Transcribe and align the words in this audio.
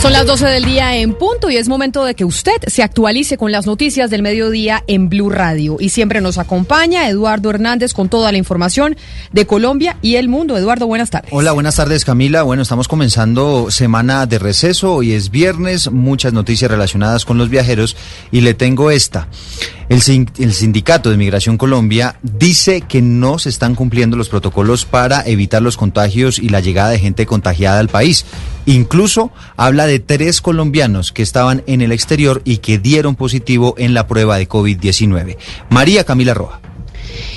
Son 0.00 0.14
las 0.14 0.24
12 0.24 0.46
del 0.46 0.64
día 0.64 0.96
en 0.96 1.12
punto 1.12 1.50
y 1.50 1.58
es 1.58 1.68
momento 1.68 2.06
de 2.06 2.14
que 2.14 2.24
usted 2.24 2.56
se 2.68 2.82
actualice 2.82 3.36
con 3.36 3.52
las 3.52 3.66
noticias 3.66 4.08
del 4.08 4.22
mediodía 4.22 4.82
en 4.86 5.10
Blue 5.10 5.28
Radio. 5.28 5.76
Y 5.78 5.90
siempre 5.90 6.22
nos 6.22 6.38
acompaña 6.38 7.06
Eduardo 7.06 7.50
Hernández 7.50 7.92
con 7.92 8.08
toda 8.08 8.32
la 8.32 8.38
información 8.38 8.96
de 9.30 9.46
Colombia 9.46 9.98
y 10.00 10.14
el 10.14 10.30
mundo. 10.30 10.56
Eduardo, 10.56 10.86
buenas 10.86 11.10
tardes. 11.10 11.30
Hola, 11.34 11.52
buenas 11.52 11.76
tardes 11.76 12.06
Camila. 12.06 12.44
Bueno, 12.44 12.62
estamos 12.62 12.88
comenzando 12.88 13.70
semana 13.70 14.24
de 14.24 14.38
receso. 14.38 14.94
Hoy 14.94 15.12
es 15.12 15.30
viernes, 15.30 15.90
muchas 15.90 16.32
noticias 16.32 16.70
relacionadas 16.70 17.26
con 17.26 17.36
los 17.36 17.50
viajeros 17.50 17.94
y 18.32 18.40
le 18.40 18.54
tengo 18.54 18.90
esta. 18.90 19.28
El, 19.90 20.00
Sindicato 20.00 21.10
de 21.10 21.16
Migración 21.16 21.58
Colombia 21.58 22.14
dice 22.22 22.80
que 22.80 23.02
no 23.02 23.40
se 23.40 23.48
están 23.48 23.74
cumpliendo 23.74 24.16
los 24.16 24.28
protocolos 24.28 24.84
para 24.84 25.26
evitar 25.26 25.62
los 25.62 25.76
contagios 25.76 26.38
y 26.38 26.48
la 26.48 26.60
llegada 26.60 26.90
de 26.90 27.00
gente 27.00 27.26
contagiada 27.26 27.80
al 27.80 27.88
país. 27.88 28.24
Incluso 28.66 29.32
habla 29.56 29.86
de 29.86 29.89
tres 29.98 30.40
colombianos 30.40 31.12
que 31.12 31.22
estaban 31.22 31.62
en 31.66 31.80
el 31.80 31.92
exterior 31.92 32.42
y 32.44 32.58
que 32.58 32.78
dieron 32.78 33.16
positivo 33.16 33.74
en 33.78 33.94
la 33.94 34.06
prueba 34.06 34.38
de 34.38 34.48
COVID-19. 34.48 35.36
María 35.70 36.04
Camila 36.04 36.34
Roja. 36.34 36.60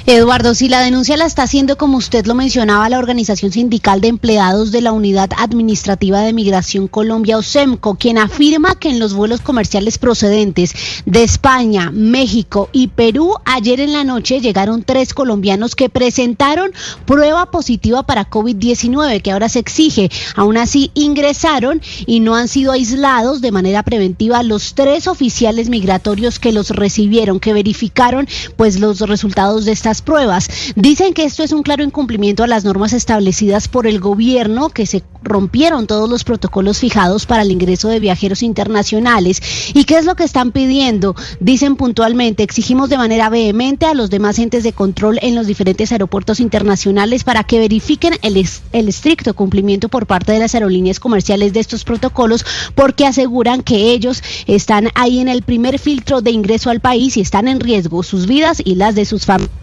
Eduardo, 0.06 0.54
si 0.54 0.68
la 0.68 0.82
denuncia 0.82 1.16
la 1.16 1.26
está 1.26 1.44
haciendo, 1.44 1.78
como 1.78 1.98
usted 1.98 2.26
lo 2.26 2.36
mencionaba, 2.36 2.90
la 2.90 3.00
Organización 3.00 3.54
Sindical 3.54 4.02
de 4.02 4.10
Empleados 4.10 4.74
de 4.74 4.82
la 4.82 4.92
Unidad 4.92 5.30
Administrativa 5.38 6.20
de 6.20 6.34
Migración 6.34 6.90
Colombia, 6.90 7.38
OSEMCO, 7.38 7.96
quien 7.96 8.18
afirma 8.18 8.76
que 8.76 8.90
en 8.90 9.00
los 9.00 9.14
vuelos 9.14 9.40
comerciales 9.40 9.98
procedentes 9.98 10.74
de 11.06 11.24
España, 11.24 11.90
México 11.94 12.68
y 12.74 12.88
Perú, 12.88 13.36
ayer 13.46 13.80
en 13.80 13.94
la 13.94 14.04
noche 14.04 14.42
llegaron 14.42 14.84
tres 14.84 15.14
colombianos 15.14 15.74
que 15.74 15.88
presentaron 15.88 16.74
prueba 17.06 17.50
positiva 17.50 18.04
para 18.04 18.30
COVID-19, 18.30 19.22
que 19.22 19.32
ahora 19.32 19.48
se 19.48 19.60
exige. 19.60 20.12
Aún 20.36 20.58
así, 20.58 20.92
ingresaron 20.96 21.82
y 22.06 22.20
no 22.20 22.36
han 22.36 22.50
sido 22.50 22.74
aislados 22.74 23.40
de 23.40 23.54
manera 23.54 23.84
preventiva 23.84 24.44
los 24.44 24.74
tres 24.74 25.08
oficiales 25.08 25.70
migratorios 25.70 26.40
que 26.40 26.52
los 26.52 26.72
recibieron, 26.72 27.40
que 27.40 27.54
verificaron 27.54 28.28
pues 28.58 28.82
los 28.82 29.00
resultados 29.00 29.64
de 29.64 29.72
esta 29.72 29.93
pruebas. 30.02 30.50
Dicen 30.76 31.14
que 31.14 31.24
esto 31.24 31.44
es 31.44 31.52
un 31.52 31.64
claro 31.64 31.84
incumplimiento 31.84 32.44
a 32.44 32.48
las 32.48 32.66
normas 32.66 32.94
establecidas 32.94 33.68
por 33.68 33.88
el 33.88 34.00
gobierno, 34.00 34.70
que 34.70 34.86
se 34.86 35.04
rompieron 35.22 35.88
todos 35.88 36.10
los 36.10 36.24
protocolos 36.24 36.80
fijados 36.80 37.26
para 37.26 37.44
el 37.44 37.52
ingreso 37.52 37.88
de 37.88 38.00
viajeros 38.00 38.44
internacionales. 38.44 39.42
¿Y 39.74 39.86
qué 39.86 39.98
es 39.98 40.06
lo 40.06 40.16
que 40.16 40.24
están 40.24 40.52
pidiendo? 40.52 41.16
Dicen 41.40 41.76
puntualmente, 41.76 42.44
exigimos 42.44 42.90
de 42.90 42.98
manera 42.98 43.30
vehemente 43.30 43.86
a 43.86 43.94
los 43.94 44.10
demás 44.10 44.40
entes 44.40 44.64
de 44.64 44.74
control 44.74 45.20
en 45.22 45.36
los 45.36 45.48
diferentes 45.48 45.92
aeropuertos 45.92 46.40
internacionales 46.40 47.24
para 47.24 47.44
que 47.44 47.60
verifiquen 47.60 48.14
el, 48.22 48.46
el 48.72 48.88
estricto 48.90 49.34
cumplimiento 49.34 49.90
por 49.90 50.06
parte 50.06 50.32
de 50.32 50.40
las 50.40 50.56
aerolíneas 50.56 51.00
comerciales 51.00 51.54
de 51.54 51.60
estos 51.60 51.84
protocolos, 51.84 52.46
porque 52.76 53.06
aseguran 53.06 53.64
que 53.64 53.92
ellos 53.92 54.24
están 54.48 54.90
ahí 54.96 55.20
en 55.20 55.28
el 55.28 55.42
primer 55.44 55.80
filtro 55.80 56.22
de 56.22 56.32
ingreso 56.32 56.70
al 56.70 56.80
país 56.80 57.18
y 57.18 57.22
están 57.22 57.48
en 57.48 57.60
riesgo 57.60 58.04
sus 58.04 58.28
vidas 58.28 58.62
y 58.64 58.76
las 58.76 58.96
de 58.96 59.06
sus 59.06 59.26
familias. 59.26 59.63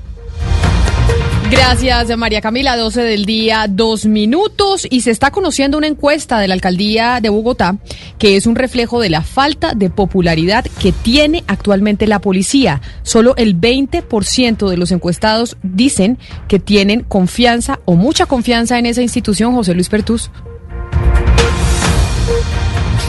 Gracias, 1.51 2.17
María 2.17 2.41
Camila. 2.41 2.77
12 2.77 3.03
del 3.03 3.25
día, 3.25 3.67
dos 3.69 4.07
minutos. 4.07 4.87
Y 4.89 5.01
se 5.01 5.11
está 5.11 5.33
conociendo 5.33 5.79
una 5.79 5.89
encuesta 5.89 6.39
de 6.39 6.47
la 6.47 6.55
alcaldía 6.55 7.21
de 7.21 7.29
Bogotá 7.29 7.77
que 8.19 8.37
es 8.37 8.47
un 8.47 8.55
reflejo 8.55 9.01
de 9.01 9.11
la 9.11 9.23
falta 9.23 9.73
de 9.75 9.91
popularidad 9.91 10.65
que 10.81 10.93
tiene 10.93 11.43
actualmente 11.49 12.07
la 12.07 12.21
policía. 12.21 12.83
Solo 13.03 13.35
el 13.37 13.59
20% 13.59 14.69
de 14.69 14.77
los 14.77 14.93
encuestados 14.93 15.57
dicen 15.63 16.19
que 16.47 16.61
tienen 16.61 17.03
confianza 17.03 17.81
o 17.87 17.97
mucha 17.97 18.27
confianza 18.27 18.79
en 18.79 18.87
esa 18.87 19.03
institución, 19.03 19.55
José 19.55 19.75
Luis 19.75 19.89
Pertus. 19.89 20.31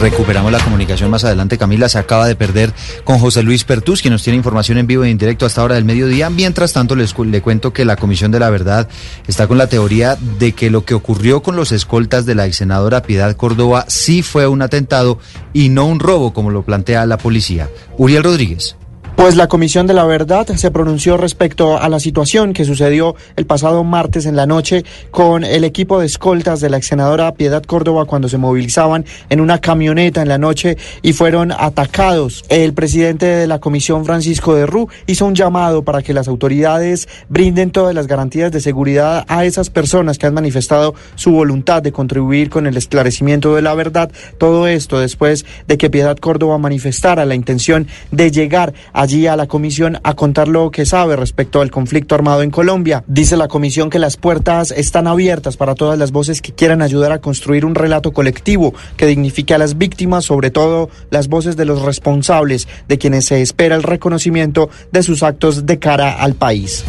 Recuperamos 0.02 0.50
la 0.50 0.58
comunicación 0.58 1.12
más 1.12 1.22
adelante. 1.22 1.58
Camila 1.58 1.88
se 1.88 1.96
acaba 1.96 2.26
de 2.26 2.34
perder 2.34 2.72
con 3.04 3.20
José 3.20 3.44
Luis 3.44 3.62
Pertus, 3.62 4.02
quien 4.02 4.10
nos 4.10 4.24
tiene 4.24 4.36
información 4.36 4.78
en 4.78 4.88
vivo 4.88 5.04
e 5.04 5.10
indirecto 5.10 5.46
hasta 5.46 5.62
hora 5.62 5.76
del 5.76 5.84
mediodía. 5.84 6.28
Mientras 6.28 6.72
tanto, 6.72 6.96
les, 6.96 7.16
le 7.16 7.40
cuento 7.40 7.72
que 7.72 7.84
la 7.84 7.94
Comisión 7.94 8.32
de 8.32 8.40
la 8.40 8.50
Verdad 8.50 8.88
está 9.28 9.46
con 9.46 9.58
la 9.58 9.68
teoría 9.68 10.18
de 10.40 10.54
que 10.54 10.70
lo 10.70 10.84
que 10.84 10.94
ocurrió 10.94 11.40
con 11.44 11.54
los 11.54 11.70
escoltas 11.70 12.26
de 12.26 12.34
la 12.34 12.46
ex 12.46 12.56
senadora 12.56 13.02
Piedad 13.02 13.36
Córdoba 13.36 13.84
sí 13.86 14.22
fue 14.22 14.48
un 14.48 14.62
atentado 14.62 15.20
y 15.52 15.68
no 15.68 15.86
un 15.86 16.00
robo, 16.00 16.32
como 16.32 16.50
lo 16.50 16.64
plantea 16.64 17.06
la 17.06 17.16
policía. 17.16 17.70
Uriel 17.96 18.24
Rodríguez. 18.24 18.74
Pues 19.14 19.36
la 19.36 19.46
Comisión 19.46 19.86
de 19.86 19.94
la 19.94 20.04
Verdad 20.04 20.48
se 20.56 20.70
pronunció 20.72 21.16
respecto 21.16 21.78
a 21.78 21.88
la 21.88 22.00
situación 22.00 22.52
que 22.52 22.64
sucedió 22.64 23.14
el 23.36 23.46
pasado 23.46 23.84
martes 23.84 24.26
en 24.26 24.34
la 24.34 24.46
noche 24.46 24.84
con 25.12 25.44
el 25.44 25.62
equipo 25.62 26.00
de 26.00 26.06
escoltas 26.06 26.60
de 26.60 26.70
la 26.70 26.78
ex 26.78 26.86
senadora 26.86 27.34
Piedad 27.34 27.62
Córdoba 27.62 28.04
cuando 28.06 28.28
se 28.28 28.38
movilizaban 28.38 29.04
en 29.28 29.40
una 29.40 29.60
camioneta 29.60 30.22
en 30.22 30.28
la 30.28 30.38
noche 30.38 30.76
y 31.02 31.12
fueron 31.12 31.52
atacados. 31.52 32.44
El 32.48 32.74
presidente 32.74 33.26
de 33.26 33.46
la 33.46 33.60
Comisión, 33.60 34.04
Francisco 34.04 34.56
de 34.56 34.66
Rú, 34.66 34.88
hizo 35.06 35.26
un 35.26 35.36
llamado 35.36 35.84
para 35.84 36.02
que 36.02 36.14
las 36.14 36.26
autoridades 36.26 37.08
brinden 37.28 37.70
todas 37.70 37.94
las 37.94 38.08
garantías 38.08 38.50
de 38.50 38.60
seguridad 38.60 39.24
a 39.28 39.44
esas 39.44 39.70
personas 39.70 40.18
que 40.18 40.26
han 40.26 40.34
manifestado 40.34 40.94
su 41.14 41.30
voluntad 41.30 41.80
de 41.80 41.92
contribuir 41.92 42.50
con 42.50 42.66
el 42.66 42.76
esclarecimiento 42.76 43.54
de 43.54 43.62
la 43.62 43.74
verdad. 43.74 44.10
Todo 44.38 44.66
esto 44.66 44.98
después 44.98 45.44
de 45.68 45.78
que 45.78 45.90
Piedad 45.90 46.16
Córdoba 46.16 46.58
manifestara 46.58 47.24
la 47.24 47.36
intención 47.36 47.86
de 48.10 48.32
llegar 48.32 48.72
allí 49.02 49.26
a 49.26 49.36
la 49.36 49.46
comisión 49.46 49.98
a 50.04 50.14
contar 50.14 50.48
lo 50.48 50.70
que 50.70 50.86
sabe 50.86 51.16
respecto 51.16 51.60
al 51.60 51.70
conflicto 51.70 52.14
armado 52.14 52.42
en 52.42 52.50
Colombia. 52.50 53.04
Dice 53.06 53.36
la 53.36 53.48
comisión 53.48 53.90
que 53.90 53.98
las 53.98 54.16
puertas 54.16 54.70
están 54.70 55.06
abiertas 55.06 55.56
para 55.56 55.74
todas 55.74 55.98
las 55.98 56.12
voces 56.12 56.40
que 56.40 56.52
quieran 56.52 56.82
ayudar 56.82 57.12
a 57.12 57.20
construir 57.20 57.64
un 57.64 57.74
relato 57.74 58.12
colectivo 58.12 58.74
que 58.96 59.06
dignifique 59.06 59.54
a 59.54 59.58
las 59.58 59.76
víctimas, 59.76 60.24
sobre 60.24 60.50
todo 60.50 60.88
las 61.10 61.28
voces 61.28 61.56
de 61.56 61.64
los 61.64 61.82
responsables, 61.82 62.68
de 62.88 62.98
quienes 62.98 63.26
se 63.26 63.42
espera 63.42 63.74
el 63.74 63.82
reconocimiento 63.82 64.70
de 64.92 65.02
sus 65.02 65.22
actos 65.22 65.66
de 65.66 65.78
cara 65.78 66.22
al 66.22 66.34
país. 66.34 66.84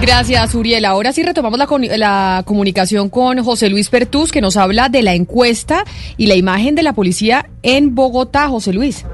Gracias, 0.00 0.54
Uriel. 0.54 0.84
Ahora 0.84 1.12
sí 1.12 1.22
retomamos 1.22 1.58
la, 1.58 2.42
comunicación 2.46 3.10
con 3.10 3.42
José 3.42 3.68
Luis 3.68 3.88
Pertús, 3.88 4.32
que 4.32 4.40
nos 4.40 4.56
habla 4.56 4.88
de 4.88 5.02
la 5.02 5.14
encuesta 5.14 5.84
y 6.16 6.26
la 6.26 6.34
imagen 6.34 6.74
de 6.74 6.82
la 6.82 6.92
policía 6.92 7.48
en 7.62 7.94
Bogotá. 7.94 8.48
José 8.48 8.72
Luis. 8.72 9.04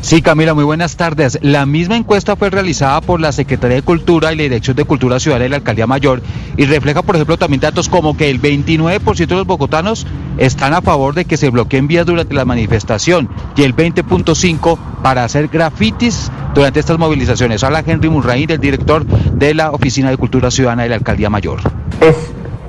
Sí, 0.00 0.22
Camila, 0.22 0.54
muy 0.54 0.64
buenas 0.64 0.96
tardes. 0.96 1.38
La 1.42 1.66
misma 1.66 1.96
encuesta 1.96 2.36
fue 2.36 2.50
realizada 2.50 3.00
por 3.00 3.20
la 3.20 3.32
Secretaría 3.32 3.76
de 3.76 3.82
Cultura 3.82 4.32
y 4.32 4.36
la 4.36 4.44
Dirección 4.44 4.76
de 4.76 4.84
Cultura 4.84 5.18
Ciudadana 5.18 5.42
de 5.42 5.48
la 5.50 5.56
Alcaldía 5.56 5.86
Mayor 5.86 6.22
y 6.56 6.66
refleja, 6.66 7.02
por 7.02 7.16
ejemplo, 7.16 7.36
también 7.36 7.60
datos 7.60 7.88
como 7.88 8.16
que 8.16 8.30
el 8.30 8.40
29% 8.40 9.26
de 9.26 9.34
los 9.34 9.46
bogotanos 9.46 10.06
están 10.38 10.72
a 10.72 10.82
favor 10.82 11.14
de 11.14 11.24
que 11.24 11.36
se 11.36 11.50
bloqueen 11.50 11.88
vías 11.88 12.06
durante 12.06 12.32
la 12.32 12.44
manifestación 12.44 13.28
y 13.56 13.64
el 13.64 13.74
20.5% 13.74 14.78
para 15.02 15.24
hacer 15.24 15.48
grafitis 15.48 16.30
durante 16.54 16.80
estas 16.80 16.98
movilizaciones. 16.98 17.64
Habla 17.64 17.82
Henry 17.84 18.08
Murraín, 18.08 18.50
el 18.50 18.60
director 18.60 19.04
de 19.04 19.52
la 19.52 19.72
Oficina 19.72 20.10
de 20.10 20.16
Cultura 20.16 20.50
Ciudadana 20.50 20.84
de 20.84 20.90
la 20.90 20.94
Alcaldía 20.94 21.28
Mayor. 21.28 21.58
Es 22.00 22.16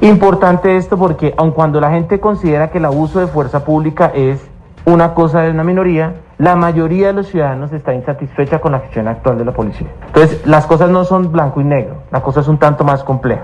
importante 0.02 0.78
esto 0.78 0.98
porque 0.98 1.36
aun 1.38 1.52
cuando 1.52 1.80
la 1.80 1.92
gente 1.92 2.20
considera 2.20 2.72
que 2.72 2.80
el 2.80 2.86
abuso 2.86 3.20
de 3.20 3.28
fuerza 3.28 3.64
pública 3.64 4.12
es 4.16 4.40
una 4.86 5.14
cosa 5.14 5.42
de 5.42 5.52
una 5.52 5.64
minoría, 5.64 6.16
la 6.40 6.56
mayoría 6.56 7.08
de 7.08 7.14
los 7.14 7.28
ciudadanos 7.28 7.72
está 7.74 7.94
insatisfecha 7.94 8.60
con 8.60 8.72
la 8.72 8.80
gestión 8.80 9.10
actual 9.10 9.38
de 9.38 9.46
la 9.46 9.52
policía. 9.52 9.88
Entonces, 10.08 10.40
las 10.46 10.66
cosas 10.66 10.90
no 10.90 11.04
son 11.04 11.32
blanco 11.32 11.60
y 11.60 11.66
negro, 11.66 12.04
la 12.12 12.22
cosa 12.22 12.40
es 12.40 12.48
un 12.48 12.58
tanto 12.58 12.86
más 12.86 13.04
compleja. 13.04 13.44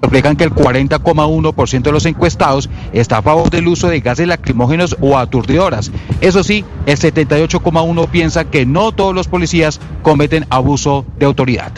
Reflejan 0.00 0.34
que 0.34 0.44
el 0.44 0.54
40,1% 0.54 1.82
de 1.82 1.92
los 1.92 2.06
encuestados 2.06 2.70
está 2.92 3.18
a 3.18 3.22
favor 3.22 3.50
del 3.50 3.68
uso 3.68 3.88
de 3.88 4.00
gases 4.00 4.26
lacrimógenos 4.26 4.96
o 5.02 5.18
aturdidoras. 5.18 5.92
Eso 6.22 6.42
sí, 6.42 6.64
el 6.86 6.96
78,1% 6.96 8.08
piensa 8.08 8.46
que 8.46 8.64
no 8.64 8.92
todos 8.92 9.14
los 9.14 9.28
policías 9.28 9.78
cometen 10.02 10.46
abuso 10.48 11.04
de 11.18 11.26
autoridad. 11.26 11.72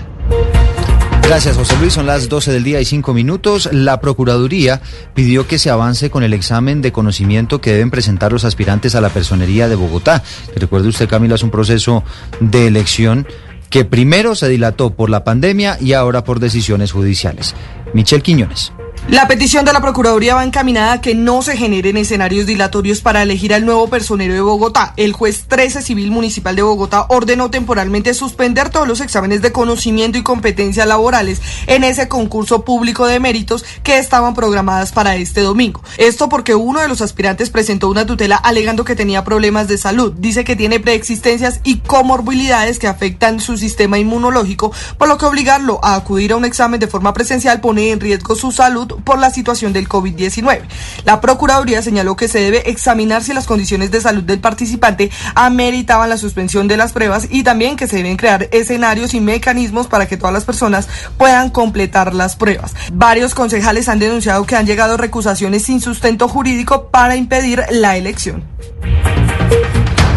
Gracias, 1.23 1.57
José 1.57 1.77
Luis. 1.79 1.95
Son 1.95 2.07
las 2.07 2.29
12 2.29 2.53
del 2.53 2.65
día 2.65 2.81
y 2.81 2.85
5 2.85 3.15
minutos. 3.15 3.69
La 3.73 4.01
Procuraduría 4.01 4.83
pidió 5.15 5.47
que 5.47 5.59
se 5.59 5.71
avance 5.71 6.11
con 6.11 6.25
el 6.25 6.35
examen 6.35 6.83
de 6.83 6.93
conocimiento 6.93 7.61
que 7.61 7.73
deben 7.73 7.91
presentar 7.91 8.33
los 8.33 8.45
aspirantes 8.45 8.95
a 8.95 9.01
la 9.01 9.09
personería 9.09 9.69
de 9.69 9.77
Bogotá. 9.77 10.23
Recuerde 10.57 10.89
usted, 10.89 11.09
Camila, 11.09 11.37
es 11.37 11.43
un 11.43 11.51
proceso 11.51 12.05
de 12.41 12.67
elección 12.67 13.27
que 13.71 13.87
primero 13.87 14.35
se 14.35 14.49
dilató 14.49 14.95
por 14.95 15.09
la 15.09 15.25
pandemia 15.25 15.79
y 15.81 15.95
ahora 15.95 16.25
por 16.25 16.41
decisiones 16.41 16.93
judiciales. 16.93 17.55
Michelle 17.95 18.23
Quiñones. 18.23 18.73
La 19.09 19.27
petición 19.27 19.65
de 19.65 19.73
la 19.73 19.81
Procuraduría 19.81 20.37
va 20.37 20.45
encaminada 20.45 20.93
a 20.93 21.01
que 21.01 21.17
no 21.17 21.43
se 21.43 21.57
generen 21.57 21.97
escenarios 21.97 22.47
dilatorios 22.47 23.01
para 23.01 23.21
elegir 23.21 23.53
al 23.53 23.67
nuevo 23.67 23.89
personero 23.89 24.33
de 24.33 24.41
Bogotá. 24.41 24.95
El 24.97 25.13
juez 25.13 25.47
13 25.49 25.83
Civil 25.83 26.13
Municipal 26.13 26.55
de 26.55 26.63
Bogotá 26.63 27.07
ordenó 27.09 27.51
temporalmente 27.51 28.15
suspender 28.15 28.71
todos 28.71 28.87
los 28.87 29.01
exámenes 29.01 29.43
de 29.43 29.51
conocimiento 29.51 30.19
y 30.19 30.23
competencias 30.23 30.87
laborales 30.87 31.43
en 31.67 31.83
ese 31.83 32.07
concurso 32.07 32.65
público 32.65 33.07
de 33.07 33.19
méritos 33.19 33.65
que 33.83 33.99
estaban 33.99 34.35
programadas 34.35 34.93
para 34.93 35.17
este 35.17 35.41
domingo. 35.41 35.83
Esto 35.99 36.29
porque 36.29 36.55
uno 36.55 36.79
de 36.79 36.89
los 36.89 37.03
aspirantes 37.03 37.51
presentó 37.51 37.91
una 37.91 38.07
tutela 38.07 38.37
alegando 38.37 38.85
que 38.85 38.97
tenía 38.97 39.25
problemas 39.25 39.67
de 39.67 39.79
salud. 39.79 40.13
Dice 40.17 40.45
que 40.45 40.55
tiene 40.55 40.79
preexistencias 40.79 41.61
y 41.65 41.79
comorbilidades 41.79 42.79
que 42.79 42.87
afectan 42.87 43.41
su 43.41 43.59
sistema 43.59 43.99
inmunológico, 43.99 44.73
por 44.97 45.09
lo 45.09 45.19
que 45.19 45.27
obligarlo 45.27 45.81
a 45.83 45.97
acudir 45.97 46.33
a 46.33 46.37
un 46.37 46.45
examen 46.45 46.79
de 46.79 46.87
forma 46.87 47.13
presencial 47.13 47.61
pone 47.61 47.91
en 47.91 47.99
riesgo 47.99 48.37
su 48.37 48.53
salud 48.53 48.92
por 49.05 49.19
la 49.19 49.31
situación 49.31 49.73
del 49.73 49.89
COVID-19. 49.89 50.63
La 51.05 51.21
Procuraduría 51.21 51.83
señaló 51.83 52.17
que 52.17 52.29
se 52.29 52.41
debe 52.41 52.71
examinar 52.71 53.23
si 53.23 53.33
las 53.33 53.47
condiciones 53.47 53.91
de 53.91 54.01
salud 54.01 54.23
del 54.23 54.41
participante 54.41 55.11
ameritaban 55.35 56.09
la 56.09 56.17
suspensión 56.17 56.69
de 56.69 56.77
las 56.77 56.93
pruebas 56.93 57.29
y 57.31 57.43
también 57.43 57.77
que 57.77 57.87
se 57.87 57.97
deben 57.97 58.17
crear 58.17 58.49
escenarios 58.53 59.15
y 59.15 59.21
mecanismos 59.21 59.87
para 59.87 60.07
que 60.07 60.17
todas 60.17 60.33
las 60.33 60.45
personas 60.45 60.89
puedan 61.17 61.51
completar 61.51 62.15
las 62.15 62.37
pruebas. 62.37 62.75
Varios 62.93 63.35
concejales 63.35 63.89
han 63.89 63.99
denunciado 63.99 64.45
que 64.47 64.57
han 64.57 64.67
llegado 64.67 64.97
recusaciones 64.97 65.65
sin 65.65 65.81
sustento 65.81 66.29
jurídico 66.29 66.89
para 66.89 67.17
impedir 67.17 67.63
la 67.71 67.97
elección. 67.97 68.45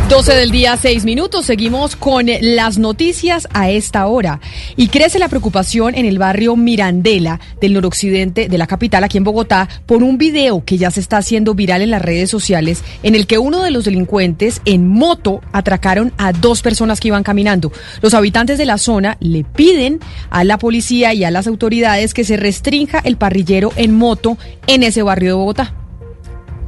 12 0.10 0.36
del 0.36 0.52
día, 0.52 0.78
6 0.80 1.04
minutos. 1.04 1.48
Seguimos 1.48 1.96
con 1.96 2.28
las 2.40 2.78
noticias 2.78 3.48
a 3.54 3.72
esta 3.72 4.06
hora. 4.06 4.40
Y 4.76 4.90
crece 4.90 5.18
la 5.18 5.30
preocupación 5.30 5.96
en 5.96 6.06
el 6.06 6.20
barrio 6.20 6.56
Mirandela 6.56 7.40
del 7.60 7.74
noroccidente 7.74 8.48
de 8.48 8.58
la 8.60 8.68
capital, 8.68 9.04
aquí 9.04 9.18
en 9.18 9.24
Bogotá, 9.24 9.68
por 9.88 10.04
un 10.04 10.20
video 10.20 10.64
que 10.64 10.78
ya 10.78 10.92
se 10.92 11.00
está 11.00 11.18
haciendo 11.18 11.56
viral 11.56 11.82
en 11.82 11.90
las 11.90 12.04
redes 12.04 12.30
sociales, 12.30 12.84
en 13.02 13.16
el 13.16 13.26
que 13.26 13.40
uno 13.40 13.64
de 13.64 13.72
los 13.72 13.86
delincuentes 13.86 14.62
en 14.66 14.88
moto 14.88 15.42
atracaron 15.52 16.14
a 16.18 16.34
dos 16.34 16.62
personas 16.62 17.00
que 17.00 17.08
iban 17.08 17.24
caminando. 17.24 17.72
Los 18.02 18.14
habitantes 18.14 18.60
de 18.60 18.66
la 18.66 18.78
zona 18.78 19.18
le 19.20 19.44
piden 19.44 20.00
a 20.30 20.44
la 20.44 20.60
policía 20.60 21.16
y 21.16 21.24
a 21.24 21.32
las 21.32 21.48
autoridades 21.48 22.14
que 22.14 22.26
se 22.26 22.38
restrinja 22.38 23.00
el 23.00 23.18
parrillero 23.18 23.72
en 23.76 23.96
moto 23.98 24.38
en 24.68 24.84
ese 24.84 25.02
barrio 25.02 25.30
de 25.30 25.36
Bogotá. 25.36 25.85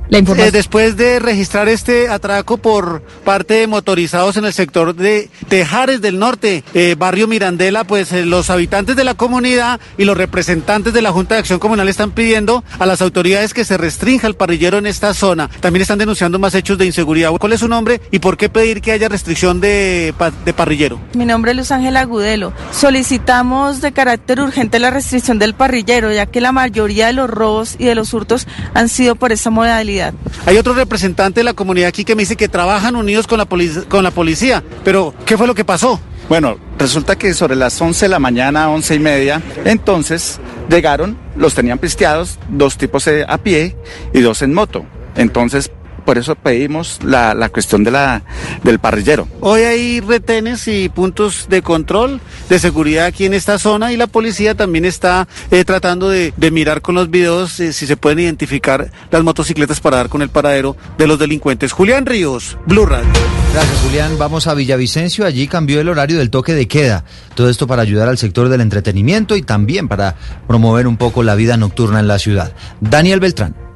Eh, 0.10 0.52
después 0.52 0.96
de 0.96 1.20
registrar 1.20 1.68
este 1.68 2.08
atraco 2.08 2.58
por 2.58 3.02
parte 3.26 3.56
de 3.56 3.68
motorizados 3.68 4.38
en 4.38 4.46
el 4.46 4.54
sector 4.54 4.96
de 4.96 5.30
Tejares 5.50 6.02
del 6.02 6.18
Norte, 6.18 6.64
eh, 6.74 6.96
barrio 6.98 7.28
Mirandela, 7.28 7.84
pues 7.84 8.14
eh, 8.14 8.26
los 8.26 8.50
habitantes 8.50 8.96
de 8.96 9.04
la 9.04 9.16
comunidad 9.16 9.82
y 9.98 10.06
los 10.06 10.16
representantes 10.16 10.94
de 10.94 11.02
la 11.02 11.12
Junta 11.12 11.36
de 11.36 11.40
Acción 11.40 11.60
Comunal 11.60 11.90
están 11.90 12.12
pidiendo 12.12 12.64
a 12.80 12.86
las 12.86 13.02
autoridades 13.02 13.54
que 13.54 13.66
se 13.66 13.78
restrinja 13.78 14.28
el 14.28 14.36
parrillero 14.36 14.78
en 14.78 14.88
esta 14.88 15.14
zona. 15.14 15.50
También 15.60 15.82
están 15.82 16.00
denunciando 16.00 16.40
más 16.40 16.56
hechos 16.56 16.78
de 16.78 16.86
inseguridad. 16.86 17.32
¿Cuál 17.32 17.54
es 17.54 17.60
su 17.60 17.68
nombre 17.68 18.00
y 18.10 18.20
por 18.20 18.38
qué 18.38 18.48
pedir 18.48 18.82
que 18.82 18.94
haya 18.94 19.10
restricción 19.10 19.60
de, 19.60 20.14
de 20.46 20.54
parrillero? 20.54 21.02
Mi 21.16 21.26
nombre 21.26 21.52
es 21.52 21.58
Luz 21.58 21.72
Ángela 21.72 22.02
Agudelo. 22.02 22.54
Solicitamos 22.72 23.82
de 23.82 23.92
carácter 23.92 24.40
urgente 24.40 24.80
la 24.80 24.90
restricción 24.90 25.38
del 25.38 25.54
parrillero, 25.54 26.14
ya 26.14 26.28
que 26.28 26.40
la 26.40 26.54
mayoría 26.54 27.08
de 27.08 27.14
los 27.14 27.30
robos 27.30 27.76
y 27.78 27.86
de 27.86 27.96
los 27.96 28.14
hurtos 28.14 28.48
han 28.74 28.88
sido 28.88 29.16
por 29.16 29.34
esa 29.34 29.50
modalidad 29.50 29.97
hay 30.46 30.58
otro 30.58 30.74
representante 30.74 31.40
de 31.40 31.44
la 31.44 31.54
comunidad 31.54 31.90
aquí 31.90 32.06
que 32.06 32.16
me 32.16 32.24
dice 32.24 32.36
que 32.36 32.48
trabajan 32.48 32.96
unidos 32.96 33.28
con 33.28 33.38
la, 33.38 33.48
con 33.88 34.04
la 34.04 34.12
policía, 34.12 34.64
pero 34.84 35.14
¿qué 35.26 35.38
fue 35.38 35.48
lo 35.48 35.56
que 35.56 35.66
pasó? 35.66 36.00
Bueno, 36.30 36.58
resulta 36.78 37.16
que 37.16 37.34
sobre 37.34 37.56
las 37.56 37.82
11 37.82 38.06
de 38.06 38.10
la 38.10 38.20
mañana, 38.20 38.70
11 38.70 38.96
y 38.96 39.00
media, 39.00 39.42
entonces 39.64 40.40
llegaron, 40.70 41.18
los 41.36 41.56
tenían 41.56 41.80
pisteados, 41.80 42.38
dos 42.50 42.78
tipos 42.78 43.08
a 43.08 43.38
pie 43.38 43.78
y 44.14 44.22
dos 44.22 44.42
en 44.42 44.54
moto. 44.54 44.86
Entonces 45.16 45.72
por 46.08 46.18
eso 46.18 46.36
pedimos 46.36 47.00
la, 47.04 47.34
la 47.34 47.50
cuestión 47.50 47.84
de 47.84 47.92
la, 47.92 48.24
del 48.64 48.80
parrillero. 48.80 49.28
Hoy 49.42 49.64
hay 49.64 50.00
retenes 50.00 50.66
y 50.70 50.88
puntos 50.88 51.48
de 51.50 51.62
control 51.62 52.22
de 52.48 52.60
seguridad 52.60 53.08
aquí 53.08 53.26
en 53.26 53.34
esta 53.34 53.60
zona 53.60 53.92
y 53.92 53.98
la 53.98 54.08
policía 54.08 54.56
también 54.56 54.86
está 54.86 55.28
eh, 55.52 55.66
tratando 55.66 56.08
de, 56.08 56.34
de, 56.38 56.50
mirar 56.50 56.82
con 56.82 56.96
los 56.96 57.10
videos 57.10 57.60
eh, 57.60 57.74
si 57.74 57.86
se 57.86 57.98
pueden 57.98 58.20
identificar 58.20 58.90
las 59.12 59.22
motocicletas 59.22 59.82
para 59.82 59.98
dar 59.98 60.08
con 60.08 60.22
el 60.22 60.30
paradero 60.30 60.78
de 60.98 61.08
los 61.08 61.20
delincuentes. 61.20 61.74
Julián 61.74 62.06
Ríos, 62.06 62.58
Blue 62.66 62.86
Radio. 62.86 63.12
Gracias, 63.52 63.80
Julián. 63.82 64.18
Vamos 64.18 64.48
a 64.48 64.54
Villavicencio. 64.54 65.26
Allí 65.26 65.50
cambió 65.50 65.82
el 65.82 65.90
horario 65.90 66.20
del 66.20 66.30
toque 66.30 66.54
de 66.54 66.70
queda. 66.70 67.04
Todo 67.36 67.50
esto 67.50 67.68
para 67.68 67.82
ayudar 67.82 68.08
al 68.08 68.18
sector 68.18 68.48
del 68.48 68.62
entretenimiento 68.62 69.36
y 69.36 69.42
también 69.42 69.90
para 69.90 70.16
promover 70.48 70.88
un 70.88 70.96
poco 70.96 71.22
la 71.22 71.36
vida 71.36 71.58
nocturna 71.58 72.00
en 72.00 72.08
la 72.08 72.18
ciudad. 72.18 72.54
Daniel 72.80 73.20
Beltrán. 73.20 73.67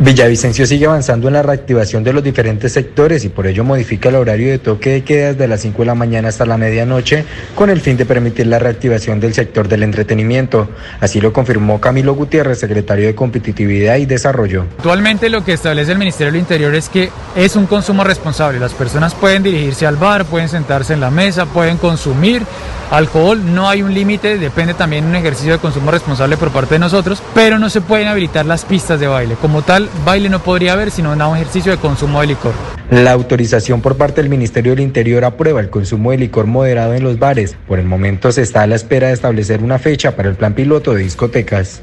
Villavicencio 0.00 0.64
sigue 0.64 0.86
avanzando 0.86 1.26
en 1.26 1.34
la 1.34 1.42
reactivación 1.42 2.04
de 2.04 2.12
los 2.12 2.22
diferentes 2.22 2.72
sectores 2.72 3.24
y 3.24 3.30
por 3.30 3.48
ello 3.48 3.64
modifica 3.64 4.10
el 4.10 4.14
horario 4.14 4.48
de 4.48 4.60
toque 4.60 4.90
de 4.90 5.02
queda 5.02 5.32
desde 5.32 5.48
las 5.48 5.60
5 5.62 5.82
de 5.82 5.86
la 5.86 5.96
mañana 5.96 6.28
hasta 6.28 6.46
la 6.46 6.56
medianoche 6.56 7.24
con 7.56 7.68
el 7.68 7.80
fin 7.80 7.96
de 7.96 8.06
permitir 8.06 8.46
la 8.46 8.60
reactivación 8.60 9.18
del 9.18 9.34
sector 9.34 9.66
del 9.66 9.82
entretenimiento. 9.82 10.70
Así 11.00 11.20
lo 11.20 11.32
confirmó 11.32 11.80
Camilo 11.80 12.14
Gutiérrez, 12.14 12.60
secretario 12.60 13.08
de 13.08 13.16
Competitividad 13.16 13.96
y 13.96 14.06
Desarrollo. 14.06 14.66
Actualmente 14.76 15.28
lo 15.30 15.44
que 15.44 15.54
establece 15.54 15.90
el 15.90 15.98
Ministerio 15.98 16.32
del 16.32 16.42
Interior 16.42 16.76
es 16.76 16.88
que 16.88 17.10
es 17.34 17.56
un 17.56 17.66
consumo 17.66 18.04
responsable. 18.04 18.60
Las 18.60 18.74
personas 18.74 19.16
pueden 19.16 19.42
dirigirse 19.42 19.84
al 19.84 19.96
bar, 19.96 20.26
pueden 20.26 20.48
sentarse 20.48 20.92
en 20.92 21.00
la 21.00 21.10
mesa, 21.10 21.46
pueden 21.46 21.76
consumir 21.76 22.44
alcohol. 22.90 23.40
No 23.54 23.68
hay 23.68 23.82
un 23.82 23.92
límite, 23.92 24.38
depende 24.38 24.74
también 24.74 25.04
de 25.04 25.10
un 25.10 25.16
ejercicio 25.16 25.52
de 25.52 25.58
consumo 25.58 25.90
responsable 25.90 26.36
por 26.36 26.50
parte 26.50 26.76
de 26.76 26.78
nosotros, 26.78 27.22
pero 27.34 27.58
no 27.58 27.68
se 27.68 27.80
pueden 27.80 28.08
habilitar 28.08 28.46
las 28.46 28.64
pistas 28.64 29.00
de 29.00 29.06
baile. 29.06 29.34
Como 29.40 29.62
tal, 29.62 29.87
baile 30.04 30.28
no 30.28 30.42
podría 30.42 30.72
haber, 30.72 30.90
sino 30.90 31.12
un 31.12 31.36
ejercicio 31.36 31.72
de 31.72 31.78
consumo 31.78 32.20
de 32.20 32.28
licor. 32.28 32.52
La 32.90 33.12
autorización 33.12 33.80
por 33.80 33.96
parte 33.96 34.20
del 34.22 34.30
Ministerio 34.30 34.72
del 34.72 34.80
Interior 34.80 35.24
aprueba 35.24 35.60
el 35.60 35.70
consumo 35.70 36.10
de 36.10 36.18
licor 36.18 36.46
moderado 36.46 36.94
en 36.94 37.04
los 37.04 37.18
bares. 37.18 37.56
Por 37.66 37.78
el 37.78 37.86
momento 37.86 38.32
se 38.32 38.42
está 38.42 38.62
a 38.62 38.66
la 38.66 38.76
espera 38.76 39.08
de 39.08 39.14
establecer 39.14 39.62
una 39.62 39.78
fecha 39.78 40.16
para 40.16 40.28
el 40.28 40.36
plan 40.36 40.54
piloto 40.54 40.94
de 40.94 41.02
discotecas. 41.02 41.82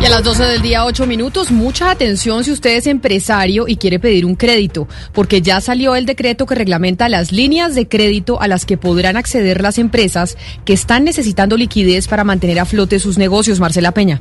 Y 0.00 0.06
a 0.06 0.10
las 0.10 0.24
12 0.24 0.44
del 0.44 0.60
día, 0.60 0.84
8 0.84 1.06
minutos, 1.06 1.50
mucha 1.50 1.90
atención 1.90 2.44
si 2.44 2.50
usted 2.50 2.76
es 2.76 2.86
empresario 2.86 3.66
y 3.66 3.76
quiere 3.76 3.98
pedir 3.98 4.26
un 4.26 4.34
crédito, 4.34 4.86
porque 5.12 5.40
ya 5.40 5.62
salió 5.62 5.94
el 5.94 6.04
decreto 6.04 6.44
que 6.44 6.54
reglamenta 6.54 7.08
las 7.08 7.32
líneas 7.32 7.74
de 7.74 7.88
crédito 7.88 8.38
a 8.40 8.48
las 8.48 8.66
que 8.66 8.76
podrán 8.76 9.16
acceder 9.16 9.62
las 9.62 9.78
empresas 9.78 10.36
que 10.66 10.74
están 10.74 11.04
necesitando 11.04 11.56
liquidez 11.56 12.06
para 12.06 12.24
mantener 12.24 12.58
a 12.58 12.66
flote 12.66 12.98
sus 12.98 13.16
negocios. 13.16 13.60
Marcela 13.60 13.92
Peña. 13.92 14.20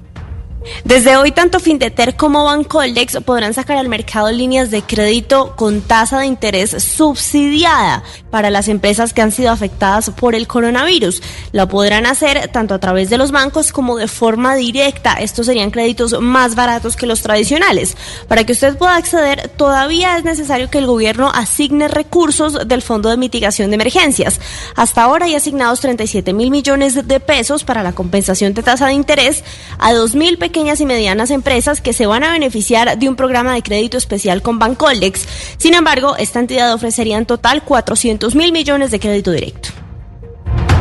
Desde 0.83 1.18
hoy, 1.18 1.31
tanto 1.31 1.60
Findeter 1.60 2.15
como 2.15 2.45
Bancoldex 2.45 3.18
podrán 3.25 3.54
sacar 3.54 3.77
al 3.77 3.89
mercado 3.89 4.31
líneas 4.31 4.71
de 4.71 4.81
crédito 4.81 5.56
con 5.56 5.81
tasa 5.81 6.19
de 6.19 6.25
interés 6.25 6.71
subsidiada 6.83 8.04
para 8.30 8.50
las 8.50 8.68
empresas 8.68 9.13
que 9.13 9.21
han 9.21 9.31
sido 9.31 9.51
afectadas 9.51 10.10
por 10.10 10.36
el 10.36 10.48
coronavirus. 10.48 11.21
Lo 11.51 11.68
podrán 11.68 12.06
hacer 12.06 12.50
tanto 12.50 12.74
a 12.74 12.80
través 12.80 13.10
de 13.10 13.18
los 13.18 13.31
bancos 13.31 13.71
como 13.71 13.98
de 13.98 14.07
forma 14.07 14.56
directa. 14.56 15.13
Estos 15.13 15.45
serían 15.45 15.71
créditos 15.71 16.19
más 16.21 16.56
baratos 16.56 16.95
que 16.95 17.06
los 17.06 17.21
tradicionales. 17.21 17.98
Para 18.27 18.44
que 18.44 18.54
usted 18.54 18.77
pueda 18.77 18.95
acceder, 18.95 19.50
todavía 19.50 20.18
es 20.18 20.24
necesario 20.24 20.69
que 20.69 20.77
el 20.77 20.88
gobierno 20.88 21.30
asigne 21.33 21.88
recursos 21.88 22.68
del 22.68 22.81
Fondo 22.81 23.09
de 23.09 23.18
Mitigación 23.18 23.69
de 23.69 23.75
Emergencias. 23.75 24.39
Hasta 24.75 25.04
ahora 25.04 25.25
hay 25.25 25.36
asignados 25.36 25.81
37 25.81 26.33
mil 26.33 26.51
millones 26.51 27.07
de 27.07 27.19
pesos 27.19 27.63
para 27.63 27.83
la 27.83 27.94
compensación 27.94 28.54
de 28.54 28.63
tasa 28.63 28.88
de 28.88 28.94
interés 28.94 29.44
a 29.80 29.94
2 29.94 30.16
mil 30.16 30.37
pequeñas 30.54 30.80
y 30.81 30.86
medianas 30.86 31.31
empresas 31.31 31.81
que 31.81 31.94
se 31.94 32.06
van 32.06 32.24
a 32.24 32.31
beneficiar 32.31 33.00
de 33.00 33.10
un 33.10 33.16
programa 33.16 33.56
de 33.56 33.64
crédito 33.64 33.98
especial 33.98 34.44
con 34.44 34.60
Bancoldex. 34.60 35.28
Sin 35.57 35.74
embargo, 35.74 36.16
esta 36.16 36.40
entidad 36.40 36.72
ofrecería 36.72 37.18
en 37.18 37.26
total 37.26 37.64
400 37.64 38.36
mil 38.36 38.52
millones 38.52 38.92
de 38.92 39.00
crédito 39.00 39.31
directo. 39.31 39.69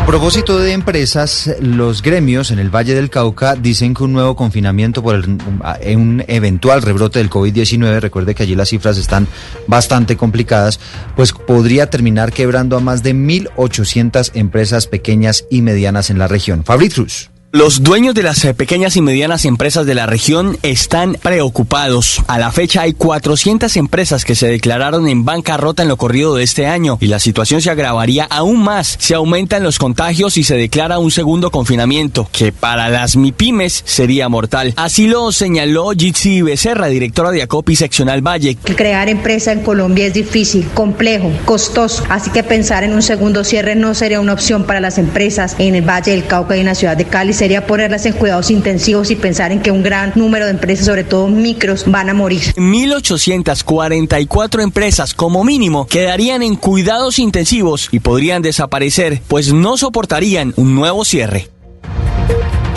Propósito 0.06 0.58
de 0.58 0.72
empresas, 0.72 1.50
los 1.58 2.02
gremios 2.02 2.50
en 2.50 2.58
el 2.58 2.68
Valle 2.68 2.94
del 2.94 3.08
Cauca 3.08 3.56
dicen 3.56 3.94
que 3.94 4.02
un 4.02 4.12
nuevo 4.12 4.36
confinamiento 4.36 5.02
por 5.02 5.14
un 5.24 6.24
eventual 6.28 6.82
rebrote 6.82 7.18
del 7.18 7.30
COVID-19, 7.30 8.00
recuerde 8.00 8.34
que 8.34 8.42
allí 8.42 8.54
las 8.54 8.68
cifras 8.68 8.98
están 8.98 9.26
bastante 9.66 10.18
complicadas, 10.18 10.80
pues 11.16 11.32
podría 11.32 11.88
terminar 11.88 12.30
quebrando 12.30 12.76
a 12.76 12.80
más 12.80 13.02
de 13.02 13.14
1.800 13.14 14.32
empresas 14.34 14.86
pequeñas 14.86 15.46
y 15.48 15.62
medianas 15.62 16.10
en 16.10 16.18
la 16.18 16.28
región. 16.28 16.62
Fabriz 16.62 16.98
los 17.52 17.82
dueños 17.82 18.14
de 18.14 18.22
las 18.22 18.42
eh, 18.46 18.54
pequeñas 18.54 18.96
y 18.96 19.02
medianas 19.02 19.44
empresas 19.44 19.84
de 19.84 19.94
la 19.94 20.06
región 20.06 20.56
están 20.62 21.18
preocupados. 21.22 22.22
A 22.26 22.38
la 22.38 22.50
fecha 22.50 22.80
hay 22.80 22.94
400 22.94 23.76
empresas 23.76 24.24
que 24.24 24.34
se 24.34 24.48
declararon 24.48 25.06
en 25.06 25.26
bancarrota 25.26 25.82
en 25.82 25.90
lo 25.90 25.98
corrido 25.98 26.34
de 26.34 26.44
este 26.44 26.66
año 26.66 26.96
y 26.98 27.08
la 27.08 27.18
situación 27.18 27.60
se 27.60 27.68
agravaría 27.70 28.24
aún 28.24 28.62
más 28.62 28.96
si 28.98 29.12
aumentan 29.12 29.62
los 29.62 29.78
contagios 29.78 30.38
y 30.38 30.44
se 30.44 30.56
declara 30.56 30.98
un 30.98 31.10
segundo 31.10 31.50
confinamiento, 31.50 32.26
que 32.32 32.52
para 32.52 32.88
las 32.88 33.16
MIPIMES 33.16 33.82
sería 33.84 34.30
mortal. 34.30 34.72
Así 34.76 35.06
lo 35.06 35.30
señaló 35.30 35.90
Jitsi 35.90 36.40
Becerra, 36.40 36.86
directora 36.86 37.32
de 37.32 37.42
ACOPI 37.42 37.76
Seccional 37.76 38.26
Valle. 38.26 38.56
Crear 38.56 39.10
empresa 39.10 39.52
en 39.52 39.60
Colombia 39.60 40.06
es 40.06 40.14
difícil, 40.14 40.66
complejo, 40.72 41.30
costoso, 41.44 42.02
así 42.08 42.30
que 42.30 42.44
pensar 42.44 42.82
en 42.82 42.94
un 42.94 43.02
segundo 43.02 43.44
cierre 43.44 43.74
no 43.74 43.94
sería 43.94 44.20
una 44.20 44.32
opción 44.32 44.64
para 44.64 44.80
las 44.80 44.96
empresas 44.96 45.54
en 45.58 45.74
el 45.74 45.86
Valle 45.86 46.12
del 46.12 46.26
Cauca 46.26 46.56
y 46.56 46.60
en 46.60 46.66
la 46.66 46.74
ciudad 46.74 46.96
de 46.96 47.04
Cali 47.04 47.34
sería 47.42 47.66
ponerlas 47.66 48.06
en 48.06 48.12
cuidados 48.12 48.52
intensivos 48.52 49.10
y 49.10 49.16
pensar 49.16 49.50
en 49.50 49.60
que 49.60 49.72
un 49.72 49.82
gran 49.82 50.12
número 50.14 50.44
de 50.44 50.52
empresas, 50.52 50.86
sobre 50.86 51.02
todo 51.02 51.26
micros, 51.26 51.90
van 51.90 52.08
a 52.08 52.14
morir. 52.14 52.40
1.844 52.54 54.62
empresas 54.62 55.12
como 55.12 55.42
mínimo 55.42 55.88
quedarían 55.88 56.44
en 56.44 56.54
cuidados 56.54 57.18
intensivos 57.18 57.88
y 57.90 57.98
podrían 57.98 58.42
desaparecer, 58.42 59.22
pues 59.26 59.52
no 59.52 59.76
soportarían 59.76 60.54
un 60.54 60.76
nuevo 60.76 61.04
cierre. 61.04 61.51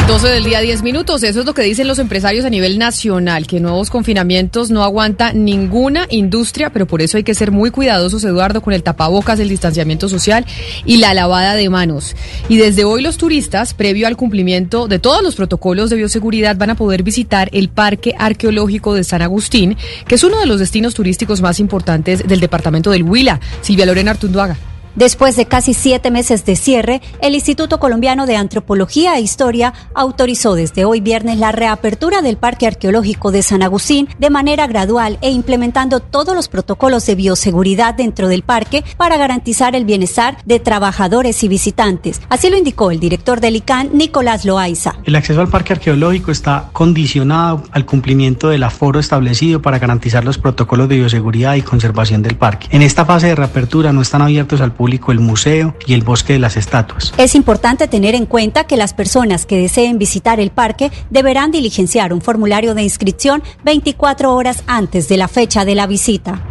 12 0.08 0.28
del 0.28 0.44
día, 0.44 0.60
10 0.60 0.84
minutos. 0.84 1.24
Eso 1.24 1.40
es 1.40 1.48
lo 1.48 1.56
que 1.56 1.64
dicen 1.64 1.88
los 1.88 1.98
empresarios 1.98 2.46
a 2.46 2.52
nivel 2.52 2.78
nacional, 2.78 3.48
que 3.48 3.60
nuevos 3.60 3.90
confinamientos 3.90 4.70
no 4.70 4.84
aguanta 4.84 5.34
ninguna 5.34 6.06
industria, 6.12 6.70
pero 6.70 6.86
por 6.86 7.02
eso 7.02 7.18
hay 7.18 7.24
que 7.24 7.34
ser 7.34 7.52
muy 7.52 7.72
cuidadosos, 7.72 8.24
Eduardo, 8.24 8.62
con 8.62 8.74
el 8.74 8.84
tapabocas, 8.84 9.40
el 9.40 9.50
distanciamiento 9.50 10.08
social 10.08 10.46
y 10.86 10.98
la 10.98 11.16
lavada 11.16 11.56
de 11.56 11.70
manos. 11.70 12.16
Y 12.50 12.58
desde 12.58 12.84
hoy 12.84 13.02
los 13.02 13.18
turistas, 13.18 13.74
previo 13.74 14.06
al 14.06 14.16
cumplimiento 14.16 14.88
de 14.88 15.00
todos 15.00 15.24
los 15.24 15.36
protocolos 15.36 15.90
de 15.90 15.96
bioseguridad, 15.96 16.56
van 16.56 16.70
a 16.70 16.76
poder 16.76 17.02
visitar 17.02 17.50
el 17.52 17.70
Parque 17.70 18.14
Arqueológico 18.20 18.94
de 18.94 19.04
San 19.04 19.24
Agustín, 19.24 19.76
que 20.08 20.16
es 20.16 20.24
uno 20.24 20.40
de 20.40 20.46
los 20.46 20.60
destinos 20.60 20.94
turísticos 20.94 21.42
más 21.42 21.60
importantes 21.60 22.28
del 22.28 22.40
departamento 22.40 22.92
del 22.92 23.04
Huila. 23.04 23.40
Silvia 23.62 23.88
Lorena 23.88 24.12
Artunduaga. 24.12 24.56
Después 24.96 25.36
de 25.36 25.46
casi 25.46 25.74
siete 25.74 26.10
meses 26.10 26.46
de 26.46 26.56
cierre, 26.56 27.02
el 27.22 27.36
Instituto 27.36 27.82
Colombiano 27.82 28.26
de 28.26 28.38
Antropología 28.38 29.18
e 29.18 29.22
Historia 29.22 29.74
autorizó 29.94 30.56
desde 30.56 30.86
hoy 30.86 31.02
viernes 31.02 31.38
la 31.38 31.52
reapertura 31.52 32.22
del 32.22 32.38
Parque 32.38 32.66
Arqueológico 32.66 33.32
de 33.32 33.44
San 33.44 33.62
Agustín 33.62 34.08
de 34.20 34.30
manera 34.30 34.68
gradual 34.68 35.18
e 35.22 35.32
implementando 35.32 36.00
todos 36.00 36.34
los 36.34 36.48
protocolos 36.48 37.06
de 37.08 37.16
bioseguridad 37.16 37.94
dentro 37.94 38.30
del 38.30 38.44
parque 38.44 38.86
para 38.96 39.18
garantizar 39.18 39.76
el 39.76 39.84
bienestar 39.84 40.38
de 40.46 40.62
trabajadores 40.62 41.44
y 41.44 41.50
visitantes. 41.50 42.22
Así 42.30 42.50
lo 42.50 42.58
indicó 42.58 42.90
el 42.90 43.02
director 43.02 43.42
del 43.42 43.58
ICANN, 43.58 43.90
Nicolás 43.98 44.46
Loaiza. 44.46 44.96
El 45.04 45.18
acceso 45.18 45.42
al 45.42 45.50
parque 45.50 45.74
arqueológico 45.74 46.32
está 46.32 46.70
condicionado 46.72 47.64
al 47.72 47.86
cumplimiento 47.86 48.48
del 48.48 48.64
aforo 48.64 49.02
establecido 49.02 49.62
para 49.62 49.78
garantizar 49.78 50.24
los 50.24 50.38
protocolos 50.38 50.88
de 50.88 50.96
bioseguridad 50.96 51.56
y 51.56 51.64
conservación 51.64 52.22
del 52.22 52.38
parque. 52.38 52.70
En 52.72 52.82
esta 52.82 53.04
fase 53.04 53.28
de 53.28 53.36
reapertura 53.36 53.92
no 53.92 54.02
están 54.02 54.22
abiertos 54.22 54.62
al 54.62 54.72
público 54.72 54.85
el 54.86 55.20
museo 55.20 55.76
y 55.86 55.94
el 55.94 56.04
bosque 56.04 56.34
de 56.34 56.40
las 56.40 56.58
estatuas. 56.58 57.14
Es 57.18 57.36
importante 57.36 57.88
tener 57.88 58.16
en 58.16 58.26
cuenta 58.26 58.66
que 58.66 58.78
las 58.78 58.94
personas 58.94 59.46
que 59.46 59.58
deseen 59.58 59.98
visitar 59.98 60.40
el 60.40 60.52
parque 60.52 60.92
deberán 61.10 61.52
diligenciar 61.52 62.14
un 62.14 62.22
formulario 62.22 62.76
de 62.76 62.84
inscripción 62.84 63.44
24 63.64 64.34
horas 64.34 64.64
antes 64.68 65.08
de 65.08 65.18
la 65.18 65.28
fecha 65.28 65.66
de 65.66 65.76
la 65.76 65.88
visita. 65.88 66.42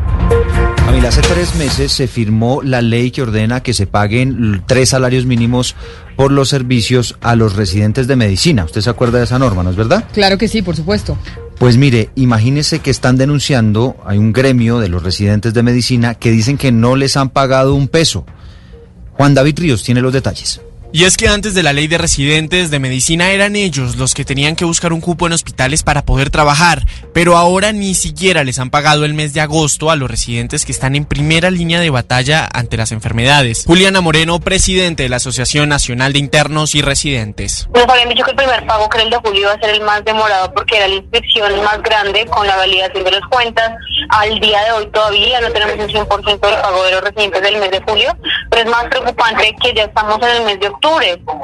Camila, 0.77 1.09
hace 1.09 1.23
tres 1.23 1.55
meses 1.57 1.93
se 1.93 2.07
firmó 2.07 2.63
la 2.63 2.83
ley 2.83 3.11
que 3.11 3.23
ordena 3.23 3.63
que 3.63 3.73
se 3.73 3.87
paguen 3.87 4.63
tres 4.67 4.91
salarios 4.91 5.25
mínimos 5.25 5.75
por 6.17 6.31
los 6.31 6.49
servicios 6.49 7.17
a 7.21 7.37
los 7.37 7.57
residentes 7.57 8.07
de 8.07 8.17
medicina. 8.17 8.65
¿Usted 8.65 8.81
se 8.81 8.91
acuerda 8.91 9.19
de 9.19 9.25
esa 9.25 9.39
norma, 9.39 9.63
no 9.63 9.71
es 9.71 9.77
verdad? 9.77 10.05
Claro 10.13 10.39
que 10.39 10.49
sí, 10.49 10.63
por 10.63 10.77
supuesto. 10.77 11.17
Pues 11.59 11.77
mire, 11.77 12.11
imagínese 12.17 12.81
que 12.81 12.91
están 12.91 13.17
denunciando, 13.17 13.97
hay 14.05 14.19
un 14.19 14.33
gremio 14.33 14.81
de 14.81 14.89
los 14.89 15.03
residentes 15.03 15.55
de 15.55 15.63
medicina 15.63 16.15
que 16.15 16.31
dicen 16.31 16.59
que 16.59 16.73
no 16.73 16.97
les 16.97 17.17
han 17.17 17.31
pagado 17.31 17.75
un 17.75 17.89
peso. 17.89 18.27
Juan 19.13 19.35
David 19.35 19.59
Ríos 19.61 19.85
tiene 19.85 20.01
los 20.01 20.13
detalles. 20.13 20.61
Y 20.97 21.07
es 21.07 21.17
que 21.17 21.27
antes 21.27 21.55
de 21.55 21.65
la 21.65 21.73
ley 21.73 21.89
de 21.89 21.99
residentes 21.99 22.71
de 22.71 22.79
medicina 22.79 23.33
eran 23.33 23.57
ellos 23.57 23.97
los 23.97 24.15
que 24.15 24.25
tenían 24.25 24.55
que 24.55 24.65
buscar 24.65 24.93
un 24.93 25.01
cupo 25.01 25.27
en 25.27 25.33
hospitales 25.33 25.83
para 25.83 26.05
poder 26.05 26.31
trabajar, 26.31 26.87
pero 27.13 27.37
ahora 27.37 27.73
ni 27.73 27.97
siquiera 27.97 28.45
les 28.45 28.61
han 28.61 28.71
pagado 28.71 29.05
el 29.05 29.13
mes 29.13 29.35
de 29.35 29.41
agosto 29.41 29.91
a 29.91 29.97
los 29.97 30.09
residentes 30.09 30.65
que 30.65 30.71
están 30.71 30.95
en 30.95 31.05
primera 31.05 31.51
línea 31.51 31.81
de 31.81 31.91
batalla 31.91 32.49
ante 32.53 32.77
las 32.77 32.93
enfermedades. 32.93 33.65
Juliana 33.67 34.03
Moreno, 34.03 34.39
presidente 34.39 35.03
de 35.03 35.09
la 35.09 35.17
Asociación 35.17 35.69
Nacional 35.69 36.13
de 36.13 36.21
Internos 36.21 36.77
y 36.77 36.83
Residentes. 36.83 37.69
Nos 37.75 37.89
habían 37.89 38.11
dicho 38.11 38.23
que 38.25 38.31
el 38.31 38.37
primer 38.37 38.65
pago, 38.65 38.89
que 38.89 39.03
el 39.03 39.11
de 39.11 39.17
julio, 39.17 39.41
iba 39.41 39.53
a 39.53 39.59
ser 39.59 39.71
el 39.71 39.81
más 39.81 40.05
demorado 40.05 40.55
porque 40.55 40.77
era 40.77 40.87
la 40.87 40.95
inspección 40.95 41.61
más 41.65 41.83
grande 41.83 42.25
con 42.27 42.47
la 42.47 42.55
validación 42.55 43.03
de 43.03 43.11
las 43.11 43.29
cuentas. 43.31 43.73
Al 44.11 44.39
día 44.39 44.63
de 44.67 44.71
hoy 44.71 44.87
todavía 44.93 45.41
no 45.41 45.51
tenemos 45.51 45.75
un 45.75 45.91
100% 45.91 46.25
del 46.25 46.39
pago 46.39 46.85
de 46.85 46.93
los 46.93 47.01
residentes 47.01 47.43
del 47.43 47.59
mes 47.59 47.73
de 47.73 47.83
julio, 47.83 48.17
pero 48.49 48.63
es 48.63 48.71
más 48.71 48.85
preocupante 48.85 49.57
que 49.61 49.75
ya 49.75 49.85
estamos 49.85 50.21
en 50.23 50.37
el 50.37 50.45
mes 50.45 50.61
de 50.61 50.69
octubre 50.69 50.84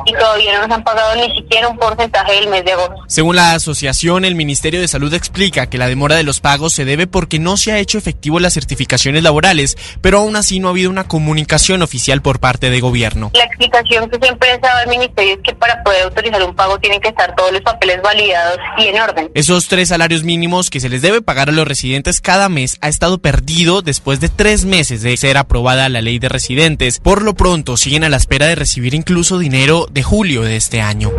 y 0.06 0.12
todavía 0.12 0.52
no 0.54 0.66
nos 0.66 0.76
han 0.76 0.84
pagado 0.84 1.14
ni 1.16 1.34
siquiera 1.34 1.68
un 1.68 1.78
porcentaje 1.78 2.34
del 2.34 2.48
mes 2.48 2.64
de 2.64 2.72
agosto. 2.72 2.96
Según 3.06 3.36
la 3.36 3.52
asociación, 3.52 4.24
el 4.24 4.34
Ministerio 4.34 4.80
de 4.80 4.88
Salud 4.88 5.12
explica 5.14 5.66
que 5.66 5.78
la 5.78 5.88
demora 5.88 6.16
de 6.16 6.24
los 6.24 6.40
pagos 6.40 6.74
se 6.74 6.84
debe 6.84 7.06
porque 7.06 7.38
no 7.38 7.56
se 7.56 7.72
ha 7.72 7.78
hecho 7.78 7.98
efectivo 7.98 8.38
las 8.38 8.54
certificaciones 8.54 9.22
laborales, 9.22 9.76
pero 10.00 10.18
aún 10.18 10.36
así 10.36 10.60
no 10.60 10.68
ha 10.68 10.72
habido 10.72 10.90
una 10.90 11.04
comunicación 11.04 11.82
oficial 11.82 12.22
por 12.22 12.40
parte 12.40 12.70
de 12.70 12.80
gobierno. 12.80 13.30
La 13.34 13.44
explicación 13.44 14.10
que 14.10 14.18
siempre 14.18 14.50
ha 14.50 14.58
dado 14.58 14.80
el 14.84 14.90
Ministerio 14.90 15.34
es 15.34 15.40
que 15.42 15.54
para 15.54 15.82
poder 15.82 16.04
autorizar 16.04 16.42
un 16.42 16.54
pago 16.54 16.78
tienen 16.78 17.00
que 17.00 17.08
estar 17.08 17.34
todos 17.34 17.52
los 17.52 17.62
papeles 17.62 18.00
validados 18.02 18.58
y 18.78 18.88
en 18.88 19.00
orden. 19.00 19.30
Esos 19.34 19.68
tres 19.68 19.88
salarios 19.88 20.22
mínimos 20.22 20.70
que 20.70 20.80
se 20.80 20.88
les 20.88 21.02
debe 21.02 21.22
pagar 21.22 21.48
a 21.48 21.52
los 21.52 21.66
residentes 21.66 22.20
cada 22.20 22.48
mes 22.48 22.76
ha 22.80 22.88
estado 22.88 23.18
perdido 23.18 23.82
después 23.82 24.20
de 24.20 24.28
tres 24.28 24.64
meses 24.64 25.02
de 25.02 25.16
ser 25.16 25.38
aprobada 25.38 25.88
la 25.88 26.02
ley 26.02 26.18
de 26.18 26.28
residentes. 26.28 27.00
Por 27.00 27.22
lo 27.22 27.34
pronto 27.34 27.76
siguen 27.76 28.04
a 28.04 28.08
la 28.08 28.16
espera 28.16 28.46
de 28.46 28.54
recibir 28.54 28.94
incluso 28.94 29.19
dinero 29.38 29.86
de 29.92 30.02
julio 30.02 30.42
de 30.42 30.56
este 30.56 30.80
año. 30.80 31.10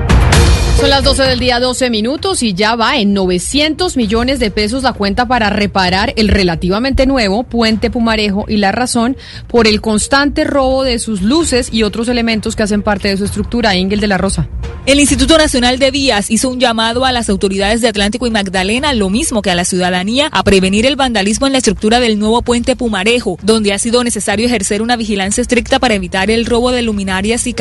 Son 0.82 0.90
las 0.90 1.04
12 1.04 1.24
del 1.24 1.40
día, 1.40 1.60
12 1.60 1.92
minutos 1.92 2.42
y 2.42 2.56
ya 2.56 2.76
va 2.76 2.98
en 2.98 3.14
900 3.14 3.98
millones 3.98 4.40
de 4.40 4.50
pesos 4.50 4.82
la 4.82 4.94
cuenta 4.94 5.28
para 5.28 5.52
reparar 5.52 6.12
el 6.16 6.28
relativamente 6.28 7.06
nuevo 7.06 7.44
puente 7.44 7.92
Pumarejo 7.92 8.46
y 8.48 8.58
la 8.58 8.72
razón 8.72 9.16
por 9.48 9.68
el 9.68 9.80
constante 9.80 10.44
robo 10.44 10.84
de 10.84 10.98
sus 10.98 11.22
luces 11.22 11.70
y 11.72 11.84
otros 11.84 12.08
elementos 12.08 12.56
que 12.56 12.64
hacen 12.64 12.82
parte 12.82 13.10
de 13.10 13.18
su 13.18 13.26
estructura. 13.26 13.76
Ingel 13.76 14.00
de 14.00 14.08
la 14.08 14.18
Rosa. 14.18 14.50
El 14.88 15.00
Instituto 15.00 15.38
Nacional 15.38 15.78
de 15.78 15.92
Vías 15.92 16.32
hizo 16.32 16.50
un 16.50 16.60
llamado 16.60 17.06
a 17.06 17.12
las 17.12 17.30
autoridades 17.30 17.82
de 17.82 17.88
Atlántico 17.88 18.26
y 18.26 18.32
Magdalena, 18.32 18.94
lo 18.94 19.12
mismo 19.12 19.44
que 19.44 19.52
a 19.52 19.56
la 19.56 19.64
ciudadanía, 19.64 20.28
a 20.32 20.44
prevenir 20.44 20.88
el 20.88 20.96
vandalismo 20.96 21.46
en 21.46 21.52
la 21.52 21.60
estructura 21.60 22.00
del 22.00 22.18
nuevo 22.18 22.42
puente 22.42 22.76
Pumarejo, 22.76 23.38
donde 23.44 23.74
ha 23.74 23.78
sido 23.78 24.04
necesario 24.04 24.48
ejercer 24.48 24.82
una 24.82 24.96
vigilancia 24.96 25.42
estricta 25.42 25.78
para 25.78 25.94
evitar 25.94 26.32
el 26.32 26.48
robo 26.48 26.72
de 26.72 26.82
luminarias 26.82 27.46
y 27.46 27.54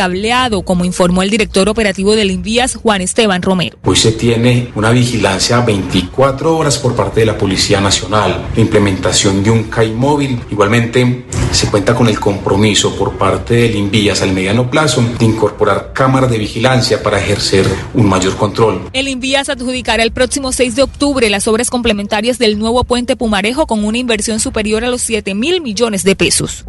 como 0.65 0.85
informó 0.85 1.25
el 1.25 1.31
director 1.31 1.69
operativo 1.69 2.15
del 2.15 2.31
Invías, 2.31 2.77
Juan 2.77 3.01
Esteban 3.01 3.43
Romero. 3.43 3.79
Hoy 3.85 3.97
se 3.97 4.13
tiene 4.13 4.71
una 4.77 4.91
vigilancia 4.91 5.61
24 5.61 6.57
horas 6.57 6.79
por 6.79 6.95
parte 6.95 7.21
de 7.21 7.27
la 7.27 7.37
Policía 7.37 7.81
Nacional, 7.81 8.47
la 8.55 8.61
implementación 8.61 9.43
de 9.43 9.51
un 9.51 9.65
CAI 9.65 9.91
móvil. 9.91 10.41
Igualmente, 10.49 11.25
se 11.51 11.67
cuenta 11.67 11.97
con 11.97 12.07
el 12.07 12.21
compromiso 12.21 12.95
por 12.95 13.19
parte 13.19 13.55
del 13.55 13.75
Invías 13.75 14.23
al 14.23 14.33
mediano 14.33 14.71
plazo 14.71 15.03
de 15.19 15.25
incorporar 15.25 15.93
cámaras 15.93 16.31
de 16.31 16.39
vigilancia 16.39 17.03
para 17.03 17.19
ejercer 17.19 17.67
un 17.95 18.09
mayor 18.09 18.37
control. 18.37 18.89
El 18.93 19.09
Invías 19.09 19.49
adjudicará 19.49 20.05
el 20.05 20.13
próximo 20.13 20.53
6 20.53 20.77
de 20.77 20.83
octubre 20.85 21.29
las 21.29 21.49
obras 21.49 21.71
complementarias 21.71 22.39
del 22.39 22.57
nuevo 22.57 22.85
puente 22.85 23.17
Pumarejo 23.17 23.67
con 23.67 23.85
una 23.85 23.99
inversión 23.99 24.39
superior 24.39 24.85
a 24.85 24.91
los 24.91 25.03
7 25.03 25.35
mil 25.35 25.61
millones 25.61 26.05
de 26.05 26.15
pesos. 26.15 26.65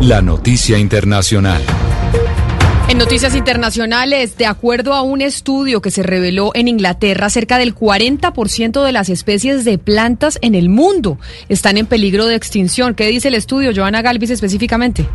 La 0.00 0.20
noticia 0.20 0.78
internacional. 0.78 1.62
En 2.90 2.98
noticias 2.98 3.36
internacionales, 3.36 4.36
de 4.36 4.46
acuerdo 4.46 4.94
a 4.94 5.02
un 5.02 5.20
estudio 5.20 5.80
que 5.80 5.92
se 5.92 6.02
reveló 6.02 6.50
en 6.54 6.66
Inglaterra, 6.66 7.30
cerca 7.30 7.56
del 7.56 7.72
40% 7.72 8.82
de 8.82 8.90
las 8.90 9.08
especies 9.08 9.64
de 9.64 9.78
plantas 9.78 10.40
en 10.42 10.56
el 10.56 10.68
mundo 10.68 11.16
están 11.48 11.76
en 11.76 11.86
peligro 11.86 12.26
de 12.26 12.34
extinción. 12.34 12.96
¿Qué 12.96 13.06
dice 13.06 13.28
el 13.28 13.36
estudio, 13.36 13.70
Joana 13.72 14.02
Galvis 14.02 14.30
específicamente? 14.30 15.06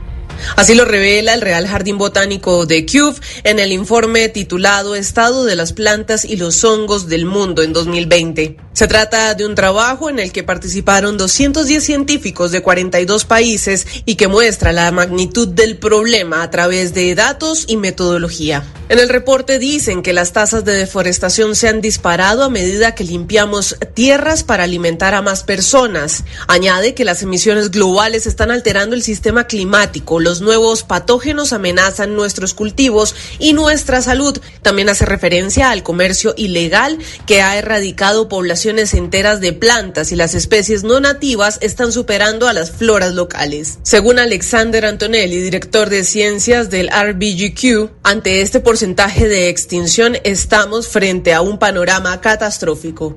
Así 0.56 0.74
lo 0.74 0.86
revela 0.86 1.34
el 1.34 1.42
Real 1.42 1.68
Jardín 1.68 1.98
Botánico 1.98 2.66
de 2.66 2.86
Kew 2.86 3.14
en 3.44 3.60
el 3.60 3.74
informe 3.74 4.30
titulado 4.30 4.96
Estado 4.96 5.44
de 5.44 5.58
las 5.58 5.74
plantas 5.74 6.24
y 6.24 6.38
los 6.38 6.64
hongos 6.64 7.10
del 7.10 7.26
mundo 7.26 7.62
en 7.62 7.74
2020. 7.74 8.56
Se 8.76 8.90
trata 8.90 9.34
de 9.36 9.46
un 9.46 9.56
trabajo 9.56 10.10
en 10.10 10.20
el 10.20 10.34
que 10.34 10.44
participaron 10.44 11.16
210 11.16 11.82
científicos 11.82 12.52
de 12.52 12.62
42 12.62 13.24
países 13.24 13.88
y 14.04 14.16
que 14.16 14.28
muestra 14.28 14.74
la 14.74 14.92
magnitud 14.92 15.48
del 15.48 15.78
problema 15.78 16.44
a 16.44 16.52
través 16.52 16.94
de 16.94 17.16
datos 17.16 17.64
y 17.70 17.78
metodología. 17.78 18.66
En 18.88 19.00
el 19.00 19.10
reporte 19.10 19.58
dicen 19.58 20.04
que 20.04 20.14
las 20.14 20.32
tasas 20.32 20.64
de 20.64 20.74
deforestación 20.74 21.56
se 21.56 21.70
han 21.70 21.82
disparado 21.82 22.44
a 22.44 22.50
medida 22.50 22.94
que 22.94 23.04
limpiamos 23.04 23.78
tierras 23.96 24.44
para 24.44 24.66
alimentar 24.66 25.16
a 25.16 25.24
más 25.24 25.44
personas. 25.44 26.24
Añade 26.48 26.94
que 26.94 27.04
las 27.04 27.24
emisiones 27.24 27.72
globales 27.72 28.28
están 28.28 28.52
alterando 28.52 28.96
el 28.96 29.02
sistema 29.02 29.48
climático, 29.48 30.20
los 30.20 30.42
nuevos 30.42 30.84
patógenos 30.84 31.52
amenazan 31.52 32.16
nuestros 32.16 32.54
cultivos 32.54 33.16
y 33.40 33.54
nuestra 33.54 34.04
salud. 34.04 34.38
También 34.62 34.90
hace 34.90 35.06
referencia 35.06 35.72
al 35.72 35.82
comercio 35.82 36.36
ilegal 36.38 37.00
que 37.26 37.42
ha 37.42 37.58
erradicado 37.58 38.28
enteras 38.66 39.42
de 39.42 39.54
plantas 39.54 40.12
y 40.12 40.16
las 40.16 40.34
especies 40.34 40.84
no 40.84 41.00
nativas 41.00 41.60
están 41.62 41.92
superando 41.92 42.48
a 42.48 42.54
las 42.54 42.72
floras 42.72 43.14
locales. 43.14 43.80
Según 43.84 44.18
Alexander 44.18 44.86
Antonelli, 44.86 45.40
director 45.42 45.90
de 45.90 46.04
ciencias 46.04 46.70
del 46.70 46.90
RBGQ, 46.90 47.92
ante 48.04 48.42
este 48.42 48.60
porcentaje 48.60 49.28
de 49.28 49.50
extinción 49.50 50.18
estamos 50.24 50.88
frente 50.88 51.34
a 51.34 51.42
un 51.42 51.60
panorama 51.60 52.20
catastrófico. 52.22 53.16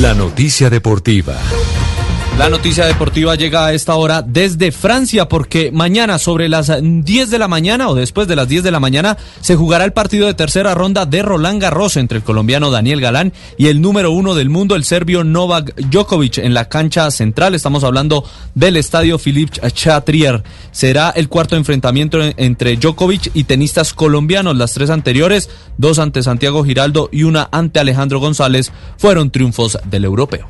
La 0.00 0.14
noticia 0.14 0.70
deportiva. 0.70 1.38
La 2.38 2.48
noticia 2.48 2.86
deportiva 2.86 3.34
llega 3.34 3.66
a 3.66 3.72
esta 3.72 3.96
hora 3.96 4.22
desde 4.22 4.70
Francia 4.70 5.28
porque 5.28 5.72
mañana 5.72 6.20
sobre 6.20 6.48
las 6.48 6.70
10 6.80 7.30
de 7.30 7.38
la 7.38 7.48
mañana 7.48 7.88
o 7.88 7.96
después 7.96 8.28
de 8.28 8.36
las 8.36 8.46
10 8.46 8.62
de 8.62 8.70
la 8.70 8.78
mañana 8.78 9.18
se 9.40 9.56
jugará 9.56 9.84
el 9.84 9.92
partido 9.92 10.28
de 10.28 10.34
tercera 10.34 10.72
ronda 10.72 11.04
de 11.04 11.22
Roland 11.22 11.60
Garros 11.60 11.96
entre 11.96 12.18
el 12.18 12.24
colombiano 12.24 12.70
Daniel 12.70 13.00
Galán 13.00 13.32
y 13.56 13.66
el 13.66 13.80
número 13.80 14.12
uno 14.12 14.36
del 14.36 14.50
mundo, 14.50 14.76
el 14.76 14.84
serbio 14.84 15.24
Novak 15.24 15.74
Djokovic 15.90 16.38
en 16.38 16.54
la 16.54 16.68
cancha 16.68 17.10
central. 17.10 17.56
Estamos 17.56 17.82
hablando 17.82 18.24
del 18.54 18.76
estadio 18.76 19.18
Philippe 19.18 19.58
Chatrier. 19.72 20.44
Será 20.70 21.10
el 21.10 21.28
cuarto 21.28 21.56
enfrentamiento 21.56 22.20
entre 22.36 22.76
Djokovic 22.76 23.32
y 23.34 23.44
tenistas 23.44 23.92
colombianos. 23.92 24.56
Las 24.56 24.74
tres 24.74 24.90
anteriores, 24.90 25.50
dos 25.76 25.98
ante 25.98 26.22
Santiago 26.22 26.62
Giraldo 26.62 27.08
y 27.10 27.24
una 27.24 27.48
ante 27.50 27.80
Alejandro 27.80 28.20
González, 28.20 28.70
fueron 28.96 29.32
triunfos 29.32 29.76
del 29.90 30.04
europeo. 30.04 30.46